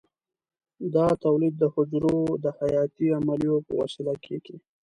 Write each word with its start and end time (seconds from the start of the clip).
دا 0.95 1.07
تولید 1.23 1.53
د 1.57 1.63
حجرو 1.73 2.19
د 2.43 2.45
حیاتي 2.59 3.07
عملیو 3.19 3.55
په 3.65 3.71
وسیله 3.81 4.13
کېږي. 4.25 4.55